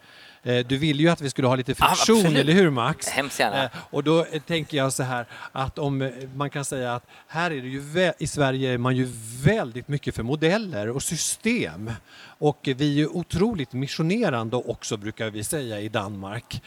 Eh, 0.43 0.65
du 0.65 0.77
ville 0.77 1.03
ju 1.03 1.09
att 1.09 1.21
vi 1.21 1.29
skulle 1.29 1.47
ha 1.47 1.55
lite 1.55 1.75
friktion, 1.75 2.17
absolut. 2.17 2.37
eller 2.37 2.53
hur 2.53 2.69
Max? 2.69 3.07
Hemskt 3.07 3.39
gärna. 3.39 3.63
Eh, 3.63 3.69
Och 3.89 4.03
då 4.03 4.25
eh, 4.25 4.41
tänker 4.41 4.77
jag 4.77 4.93
så 4.93 5.03
här 5.03 5.25
att 5.51 5.79
om 5.79 6.11
man 6.35 6.49
kan 6.49 6.65
säga 6.65 6.95
att 6.95 7.03
här 7.27 7.51
är 7.51 7.61
det 7.61 7.67
ju 7.67 8.11
i 8.19 8.27
Sverige 8.27 8.73
är 8.73 8.77
man 8.77 8.95
ju 8.95 9.09
väldigt 9.43 9.87
mycket 9.87 10.15
för 10.15 10.23
modeller 10.23 10.89
och 10.89 11.03
system. 11.03 11.91
Och 12.23 12.59
vi 12.63 12.89
är 12.89 12.95
ju 12.95 13.07
otroligt 13.07 13.73
missionerande 13.73 14.55
också 14.55 14.97
brukar 14.97 15.29
vi 15.29 15.43
säga 15.43 15.79
i 15.79 15.89
Danmark. 15.89 16.61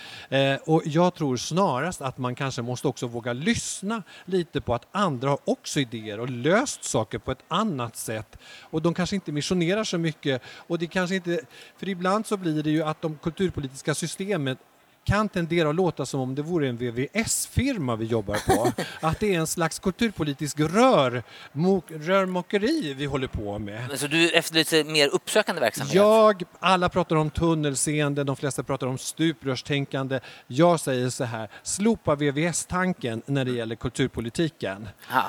Och 0.65 0.83
jag 0.85 1.15
tror 1.15 1.37
snarast 1.37 2.03
att 2.03 2.19
man 2.19 2.35
kanske 2.35 2.63
måste 2.63 2.89
också 2.89 3.07
våga 3.07 3.33
lyssna 3.33 4.03
lite 4.25 4.61
på 4.61 4.75
att 4.75 4.87
andra 4.93 5.29
har 5.29 5.39
också 5.45 5.81
idéer 5.81 6.21
och 6.21 6.31
löst 6.31 6.85
saker 6.85 7.19
på 7.19 7.33
ett 7.33 7.45
annat 7.49 7.97
sätt. 7.97 8.39
Och 8.61 8.83
de 8.83 8.95
kanske 8.95 9.17
inte 9.17 9.33
missionerar 9.33 9.85
så 9.85 9.99
mycket. 9.99 10.43
Och 10.67 10.79
det 10.79 10.87
kanske 10.87 11.15
inte, 11.17 11.41
för 11.79 11.89
ibland 11.89 12.27
så 12.27 12.37
blir 12.37 12.63
det 12.63 12.71
ju 12.71 12.83
att 12.83 13.03
de 13.03 13.19
kulturpolitiska 13.23 13.64
politiska 13.65 13.95
systemet 13.95 14.59
kan 15.05 15.29
tendera 15.29 15.69
att 15.69 15.75
låta 15.75 16.07
som 16.07 16.21
om 16.21 16.35
det 16.35 16.43
vore 16.43 16.69
en 16.69 16.77
VVS-firma 16.77 17.97
vi 17.97 18.05
jobbar 18.05 18.39
på. 18.47 18.73
Att 19.07 19.21
det 19.21 19.35
är 19.35 19.39
en 19.39 19.47
slags 19.47 19.79
kulturpolitisk 19.79 20.61
rör, 20.61 21.23
mo- 21.53 21.99
rörmokeri 22.01 22.95
vi 22.95 23.05
håller 23.07 23.27
på 23.27 23.59
med. 23.59 23.99
Så 23.99 24.07
du 24.07 24.31
efterlyser 24.31 24.85
mer 24.85 25.09
uppsökande 25.09 25.61
verksamhet? 25.61 25.95
Jag, 25.95 26.43
alla 26.61 26.89
pratar 26.89 27.17
om 27.17 27.31
tunnelseende, 27.31 28.25
de 28.25 28.37
flesta 28.37 28.63
pratar 28.63 28.87
om 28.87 28.99
stuprörstänkande. 28.99 30.21
Jag 30.47 30.81
säger 30.81 31.09
så 31.11 31.25
här, 31.25 31.49
slopa 31.63 32.15
VVS-tanken 32.15 33.23
när 33.27 33.45
det 33.45 33.51
gäller 33.51 33.77
kulturpolitiken. 33.77 34.89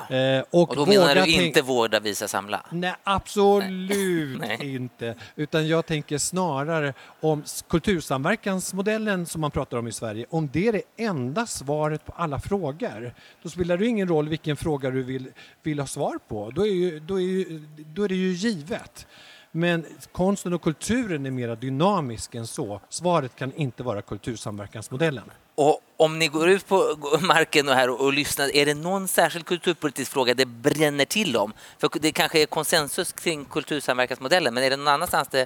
Eh, 0.10 0.44
och, 0.50 0.70
Och 0.70 0.76
då 0.76 0.86
menar 0.86 1.16
du 1.16 1.26
inte 1.26 1.62
vårda, 1.62 2.00
visa, 2.00 2.28
samla? 2.28 2.66
Nej, 2.72 2.94
absolut 3.04 4.40
Nej. 4.40 4.76
inte. 4.76 5.16
Utan 5.36 5.68
jag 5.68 5.86
tänker 5.86 6.18
snarare 6.18 6.94
om 7.22 7.44
kultursamverkansmodellen 7.70 9.26
som 9.26 9.42
man 9.42 9.52
pratar 9.52 9.65
om 9.74 9.88
i 9.88 9.92
Sverige, 9.92 10.26
om 10.30 10.50
det 10.54 10.68
är 10.68 10.72
det 10.74 10.82
enda 10.98 11.46
svaret 11.46 12.06
på 12.06 12.14
alla 12.16 12.40
frågor, 12.40 13.14
då 13.44 13.50
spelar 13.50 13.78
det 13.78 13.86
ingen 13.86 14.08
roll 14.08 14.30
vilken 14.30 14.58
fråga 14.58 14.90
du 14.90 15.04
vill, 15.04 15.32
vill 15.64 15.80
ha 15.80 15.88
svar 15.88 16.20
på. 16.28 16.52
Då 16.56 16.68
är, 16.68 16.72
ju, 16.72 17.00
då, 17.00 17.20
är 17.20 17.24
ju, 17.24 17.68
då 17.78 18.04
är 18.04 18.08
det 18.08 18.16
ju 18.16 18.32
givet. 18.32 19.08
Men 19.52 19.86
konsten 20.12 20.54
och 20.54 20.62
kulturen 20.62 21.26
är 21.26 21.32
mer 21.32 21.56
dynamisk 21.56 22.36
än 22.36 22.48
så. 22.48 22.82
Svaret 22.90 23.36
kan 23.36 23.54
inte 23.54 23.84
vara 23.84 24.02
kultursamverkansmodellen. 24.02 25.32
Och 25.56 25.82
om 25.98 26.20
ni 26.20 26.28
går 26.28 26.50
ut 26.50 26.68
på 26.68 26.98
marken 27.22 27.70
och, 27.70 27.76
här 27.76 27.90
och, 27.90 28.02
och 28.02 28.14
lyssnar, 28.14 28.56
är 28.56 28.66
det 28.66 28.74
någon 28.74 29.08
särskild 29.08 29.46
kulturpolitisk 29.46 30.12
fråga 30.12 30.34
det 30.34 30.46
bränner 30.46 31.06
till 31.06 31.38
om? 31.38 31.54
För 31.78 31.90
det 32.00 32.12
kanske 32.12 32.42
är 32.42 32.46
konsensus 32.46 33.12
kring 33.12 33.46
kultursamverkansmodellen, 33.46 34.54
men 34.54 34.64
är 34.64 34.70
det 34.70 34.78
någon 34.78 34.88
annanstans 34.88 35.28
det, 35.28 35.42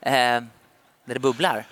eh, 0.00 0.42
där 1.04 1.14
det 1.14 1.20
bubblar? 1.20 1.66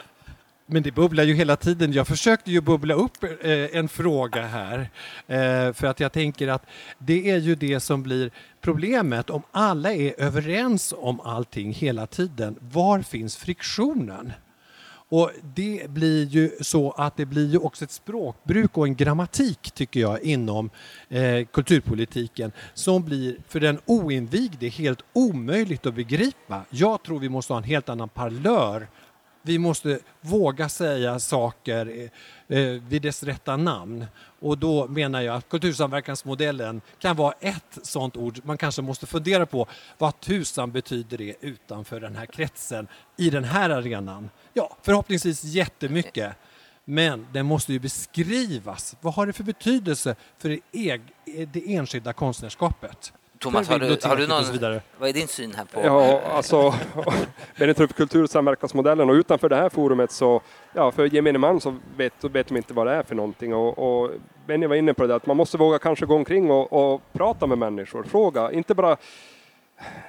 Men 0.73 0.83
det 0.83 0.93
bubblar 0.93 1.25
ju 1.25 1.35
hela 1.35 1.57
tiden. 1.57 1.93
Jag 1.93 2.07
försökte 2.07 2.51
ju 2.51 2.61
bubbla 2.61 2.95
upp 2.95 3.25
eh, 3.25 3.31
en 3.77 3.89
fråga 3.89 4.43
här. 4.43 4.91
Eh, 5.27 5.73
för 5.73 5.85
att 5.85 6.01
jag 6.01 6.13
tänker 6.13 6.49
att 6.49 6.67
det 6.99 7.31
är 7.31 7.39
ju 7.39 7.55
det 7.55 7.81
som 7.81 8.03
blir 8.03 8.31
problemet. 8.61 9.31
Om 9.31 9.43
alla 9.51 9.95
är 9.95 10.21
överens 10.21 10.95
om 10.97 11.21
allting 11.21 11.73
hela 11.73 12.07
tiden, 12.07 12.59
var 12.61 13.03
finns 13.03 13.37
friktionen? 13.37 14.33
Och 15.09 15.31
det 15.55 15.91
blir 15.91 16.27
ju 16.27 16.51
så 16.61 16.91
att 16.91 17.17
det 17.17 17.27
blir 17.27 17.47
ju 17.47 17.59
också 17.59 17.85
ett 17.85 17.91
språkbruk 17.91 18.79
och 18.79 18.87
en 18.87 18.95
grammatik 18.97 19.71
tycker 19.75 20.01
jag 20.01 20.23
inom 20.23 20.71
eh, 21.09 21.47
kulturpolitiken 21.53 22.53
som 22.75 23.05
blir 23.05 23.37
för 23.49 23.61
den 23.61 23.79
oinvigde 23.87 24.69
helt 24.69 25.03
omöjligt 25.13 25.87
att 25.87 25.95
begripa. 25.95 26.63
Jag 26.71 27.03
tror 27.03 27.19
vi 27.19 27.29
måste 27.29 27.53
ha 27.53 27.59
en 27.59 27.65
helt 27.65 27.89
annan 27.89 28.09
parlör 28.09 28.89
vi 29.43 29.59
måste 29.59 29.99
våga 30.21 30.69
säga 30.69 31.19
saker 31.19 32.11
eh, 32.49 32.59
eh, 32.59 32.83
vid 32.83 33.03
dess 33.03 33.23
rätta 33.23 33.57
namn. 33.57 34.07
Och 34.41 34.59
då 34.59 34.89
menar 34.89 35.21
jag 35.21 35.37
att 35.37 35.49
kultursamverkansmodellen 35.49 36.81
kan 36.99 37.17
vara 37.17 37.35
ett 37.41 37.79
sådant 37.83 38.17
ord. 38.17 38.41
Man 38.45 38.59
kanske 38.59 38.83
måste 38.83 39.07
fundera 39.07 39.47
på 39.47 39.67
vad 39.99 40.21
tusan 40.21 40.73
betyder 40.73 41.19
det 41.19 41.35
utanför 41.41 42.01
den 42.01 42.17
här 42.17 42.27
kretsen 42.27 42.89
i 43.17 43.31
den 43.31 43.45
här 43.45 43.71
arenan? 43.71 44.31
Ja, 44.55 44.77
förhoppningsvis 44.83 45.45
jättemycket. 45.45 46.33
Men 46.85 47.27
den 47.33 47.47
måste 47.47 47.73
ju 47.73 47.79
beskrivas. 47.79 48.97
Vad 49.01 49.15
har 49.15 49.27
det 49.27 49.33
för 49.33 49.45
betydelse 49.45 50.17
för 50.39 50.59
det 51.53 51.75
enskilda 51.75 52.13
konstnärskapet? 52.13 53.13
Thomas, 53.43 53.69
har 53.69 53.79
du, 53.79 53.87
har 54.03 54.17
du 54.17 54.23
och 54.23 54.29
någon, 54.29 54.53
vidare. 54.53 54.81
vad 54.99 55.09
är 55.09 55.13
din 55.13 55.29
syn 55.29 55.55
här 55.57 55.65
på... 55.65 55.81
Ja, 55.85 56.21
alltså 56.33 56.75
Benny 57.59 57.75
tar 57.75 57.85
upp 57.85 57.97
kultursamverkansmodellen 57.97 59.11
och 59.11 59.15
utanför 59.15 59.49
det 59.49 59.57
här 59.57 59.69
forumet 59.69 60.13
så, 60.13 60.41
ja, 60.73 60.93
för 60.93 61.15
gemene 61.15 61.39
man 61.39 61.61
så 61.61 61.77
vet, 61.97 62.25
vet 62.25 62.49
de 62.49 62.57
inte 62.57 62.75
vad 62.75 62.87
det 62.87 62.93
är 62.93 63.03
för 63.03 63.15
någonting 63.15 63.55
och, 63.55 63.79
och 63.79 64.11
Benny 64.47 64.67
var 64.67 64.77
inne 64.77 64.95
på 64.95 65.03
det 65.03 65.09
där, 65.09 65.17
att 65.17 65.27
man 65.27 65.37
måste 65.37 65.57
våga 65.57 65.79
kanske 65.79 66.07
gå 66.07 66.15
omkring 66.15 66.51
och, 66.51 66.73
och 66.73 67.03
prata 67.13 67.47
med 67.47 67.59
människor, 67.59 68.03
fråga, 68.03 68.53
inte 68.53 68.75
bara 68.75 68.97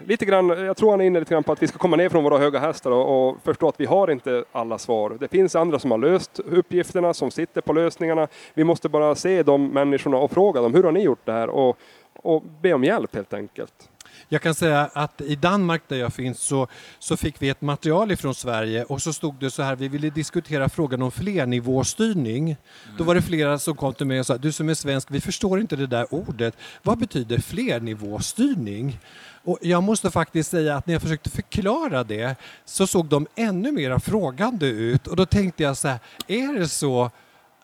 Lite 0.05 0.25
grann, 0.25 0.49
jag 0.49 0.77
tror 0.77 0.91
han 0.91 1.01
är 1.01 1.05
inne 1.05 1.19
lite 1.19 1.33
grann 1.33 1.43
på 1.43 1.51
att 1.51 1.63
vi 1.63 1.67
ska 1.67 1.77
komma 1.77 1.95
ner 1.95 2.09
från 2.09 2.23
våra 2.23 2.37
höga 2.37 2.59
hästar 2.59 2.91
och, 2.91 3.29
och 3.29 3.37
förstå 3.43 3.67
att 3.67 3.79
vi 3.79 3.85
har 3.85 4.11
inte 4.11 4.43
alla 4.51 4.77
svar. 4.77 5.17
Det 5.19 5.27
finns 5.27 5.55
andra 5.55 5.79
som 5.79 5.91
har 5.91 5.97
löst 5.97 6.39
uppgifterna, 6.39 7.13
som 7.13 7.31
sitter 7.31 7.61
på 7.61 7.73
lösningarna. 7.73 8.27
Vi 8.53 8.63
måste 8.63 8.89
bara 8.89 9.15
se 9.15 9.43
de 9.43 9.67
människorna 9.67 10.17
och 10.17 10.31
fråga 10.31 10.61
dem, 10.61 10.73
hur 10.73 10.83
har 10.83 10.91
ni 10.91 11.03
gjort 11.03 11.25
det 11.25 11.31
här? 11.31 11.49
Och, 11.49 11.77
och 12.23 12.43
be 12.61 12.73
om 12.73 12.83
hjälp 12.83 13.15
helt 13.15 13.33
enkelt. 13.33 13.89
Jag 14.29 14.41
kan 14.41 14.55
säga 14.55 14.89
att 14.93 15.21
i 15.21 15.35
Danmark 15.35 15.81
där 15.87 15.97
jag 15.97 16.13
finns 16.13 16.39
så, 16.39 16.67
så 16.99 17.17
fick 17.17 17.41
vi 17.41 17.49
ett 17.49 17.61
material 17.61 18.11
ifrån 18.11 18.35
Sverige 18.35 18.83
och 18.83 19.01
så 19.01 19.13
stod 19.13 19.35
det 19.39 19.51
så 19.51 19.63
här, 19.63 19.75
vi 19.75 19.87
ville 19.87 20.09
diskutera 20.09 20.69
frågan 20.69 21.01
om 21.01 21.11
flernivåstyrning. 21.11 22.57
Då 22.97 23.03
var 23.03 23.15
det 23.15 23.21
flera 23.21 23.59
som 23.59 23.75
kom 23.75 23.93
till 23.93 24.07
mig 24.07 24.19
och 24.19 24.25
sa, 24.25 24.37
du 24.37 24.51
som 24.51 24.69
är 24.69 24.73
svensk, 24.73 25.11
vi 25.11 25.21
förstår 25.21 25.59
inte 25.59 25.75
det 25.75 25.87
där 25.87 26.13
ordet. 26.13 26.57
Vad 26.83 26.97
betyder 26.97 27.37
flernivåstyrning? 27.37 28.99
Och 29.43 29.57
jag 29.61 29.83
måste 29.83 30.11
faktiskt 30.11 30.51
säga 30.51 30.75
att 30.75 30.87
när 30.87 30.93
jag 30.93 31.01
försökte 31.01 31.29
förklara 31.29 32.03
det 32.03 32.35
så 32.65 32.87
såg 32.87 33.05
de 33.05 33.27
ännu 33.35 33.71
mer 33.71 33.99
frågande 33.99 34.65
ut 34.67 35.07
och 35.07 35.15
då 35.15 35.25
tänkte 35.25 35.63
jag 35.63 35.77
så 35.77 35.87
här, 35.87 35.99
är 36.27 36.59
det 36.59 36.67
så 36.67 37.11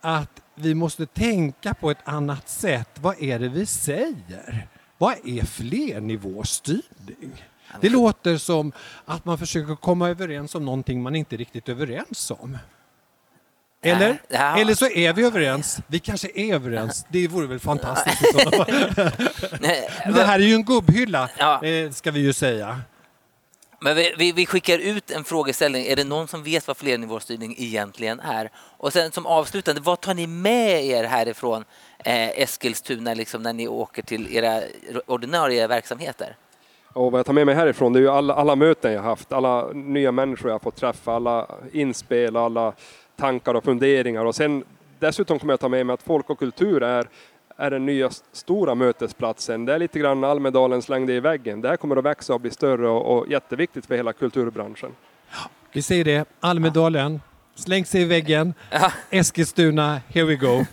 att 0.01 0.41
vi 0.61 0.75
måste 0.75 1.05
tänka 1.05 1.73
på 1.73 1.91
ett 1.91 1.97
annat 2.03 2.49
sätt? 2.49 2.89
Vad 2.95 3.21
är 3.23 3.39
det 3.39 3.49
vi 3.49 3.65
säger? 3.65 4.67
Vad 4.97 5.13
är 5.25 5.45
flernivåstyrning? 5.45 7.45
Det 7.81 7.89
låter 7.89 8.37
som 8.37 8.71
att 9.05 9.25
man 9.25 9.37
försöker 9.37 9.75
komma 9.75 10.09
överens 10.09 10.55
om 10.55 10.65
någonting 10.65 11.01
man 11.01 11.15
inte 11.15 11.35
är 11.35 11.37
riktigt 11.37 11.69
överens 11.69 12.31
om. 12.31 12.57
Eller? 13.81 14.21
Ja. 14.27 14.59
Eller 14.59 14.75
så 14.75 14.85
är 14.89 15.13
vi 15.13 15.23
överens. 15.25 15.79
Vi 15.87 15.99
kanske 15.99 16.27
är 16.35 16.53
överens. 16.55 17.05
Det 17.09 17.27
vore 17.27 17.47
väl 17.47 17.59
fantastiskt. 17.59 18.21
det 20.13 20.23
här 20.25 20.39
är 20.39 20.43
ju 20.43 20.53
en 20.53 20.65
gubbhylla, 20.65 21.29
Ja. 21.37 21.63
eh, 21.65 21.91
ska 21.91 22.11
vi 22.11 22.19
ju 22.19 22.33
säga. 22.33 22.81
Men 23.81 23.95
vi, 23.95 24.13
vi, 24.17 24.31
vi 24.31 24.45
skickar 24.45 24.79
ut 24.79 25.11
en 25.11 25.23
frågeställning. 25.23 25.85
Är 25.85 25.95
det 25.95 26.03
någon 26.03 26.27
som 26.27 26.43
vet 26.43 26.67
vad 26.67 26.77
flernivåstyrning 26.77 27.55
egentligen 27.57 28.19
är? 28.19 28.49
Och 28.55 28.93
sen 28.93 29.11
som 29.11 29.25
avslutande, 29.25 29.81
vad 29.81 30.01
tar 30.01 30.13
ni 30.13 30.27
med 30.27 30.85
er 30.85 31.03
härifrån 31.03 31.63
eh, 31.97 32.41
Eskilstuna 32.41 33.13
liksom, 33.13 33.43
när 33.43 33.53
ni 33.53 33.67
åker 33.67 34.01
till 34.01 34.35
era 34.35 34.61
ordinarie 35.05 35.67
verksamheter? 35.67 36.35
Och 36.93 37.11
vad 37.11 37.19
jag 37.19 37.25
tar 37.25 37.33
med 37.33 37.45
mig 37.45 37.55
härifrån, 37.55 37.93
det 37.93 37.99
är 37.99 38.01
ju 38.01 38.09
alla, 38.09 38.33
alla 38.33 38.55
möten 38.55 38.93
jag 38.93 39.01
haft, 39.01 39.31
alla 39.31 39.71
nya 39.71 40.11
människor 40.11 40.49
jag 40.49 40.53
har 40.53 40.59
fått 40.59 40.75
träffa, 40.75 41.13
alla 41.13 41.47
inspel, 41.73 42.35
alla 42.37 42.73
tankar 43.15 43.53
och 43.53 43.63
funderingar. 43.63 44.25
Och 44.25 44.35
sen 44.35 44.63
dessutom 44.99 45.39
kommer 45.39 45.53
jag 45.53 45.59
ta 45.59 45.69
med 45.69 45.85
mig 45.85 45.93
att 45.93 46.03
folk 46.03 46.29
och 46.29 46.39
kultur 46.39 46.83
är, 46.83 47.07
är 47.59 47.71
den 47.71 47.85
nya 47.85 48.09
stora 48.31 48.75
mötesplatsen. 48.75 49.65
Det 49.65 49.73
är 49.73 49.79
lite 49.79 49.99
grann 49.99 50.23
Almedalen 50.23 50.81
slängde 50.81 51.13
i 51.13 51.19
väggen. 51.19 51.61
Det 51.61 51.69
här 51.69 51.77
kommer 51.77 51.95
att 51.95 52.05
växa 52.05 52.33
och 52.33 52.41
bli 52.41 52.51
större 52.51 52.87
och, 52.87 53.17
och 53.17 53.27
jätteviktigt 53.27 53.85
för 53.85 53.95
hela 53.95 54.13
kulturbranschen. 54.13 54.91
Vi 55.71 55.81
säger 55.81 56.05
det, 56.05 56.25
Almedalen, 56.39 57.21
släng 57.55 57.85
sig 57.85 58.01
i 58.01 58.05
väggen. 58.05 58.53
Eskilstuna, 59.09 60.01
here 60.07 60.25
we 60.25 60.35
go. 60.35 60.65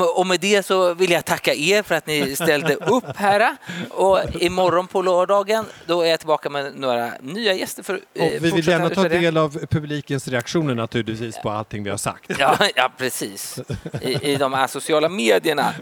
Och 0.00 0.26
med 0.26 0.40
det 0.40 0.66
så 0.66 0.94
vill 0.94 1.10
jag 1.10 1.24
tacka 1.24 1.54
er 1.54 1.82
för 1.82 1.94
att 1.94 2.06
ni 2.06 2.36
ställde 2.36 2.74
upp 2.74 3.16
här. 3.16 3.56
Och 3.90 4.20
imorgon 4.34 4.86
på 4.86 5.02
lördagen 5.02 5.64
då 5.86 6.02
är 6.02 6.10
jag 6.10 6.18
tillbaka 6.18 6.50
med 6.50 6.74
några 6.76 7.12
nya 7.20 7.54
gäster 7.54 7.82
för 7.82 7.94
Och 7.94 8.02
vi 8.40 8.50
vill 8.50 8.68
gärna 8.68 8.90
ta 8.90 9.08
del 9.08 9.36
av 9.36 9.66
publikens 9.66 10.28
reaktioner 10.28 10.74
naturligtvis 10.74 11.38
på 11.42 11.50
allting 11.50 11.84
vi 11.84 11.90
har 11.90 11.96
sagt. 11.96 12.30
Ja, 12.38 12.58
ja 12.74 12.92
precis. 12.98 13.58
I, 14.00 14.32
I 14.32 14.36
de 14.36 14.52
här 14.52 14.66
sociala 14.66 15.08
medierna. 15.08 15.74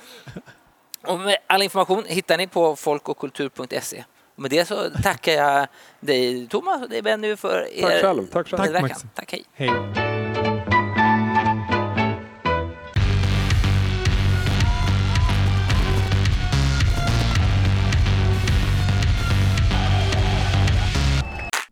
Och 1.07 1.19
med 1.19 1.37
all 1.47 1.63
information 1.63 2.05
hittar 2.07 2.39
ni 2.39 2.47
på 2.47 2.77
folkochkultur.se. 2.77 4.05
Och 4.35 4.43
med 4.43 4.51
det 4.51 4.65
så 4.69 4.91
tackar 5.03 5.33
jag 5.33 5.67
dig 6.01 6.47
Thomas 6.49 6.83
och 6.83 6.89
dig 6.89 7.03
Benny 7.03 7.37
för 7.37 7.69
er 7.73 7.83
Tack 7.83 8.01
själv, 8.01 8.27
tack 8.27 8.49
själv. 8.49 8.73
Tack. 8.73 8.83
Max. 8.83 9.05
Tack, 9.15 9.33
hej. 9.33 9.45
Hej. 9.55 10.20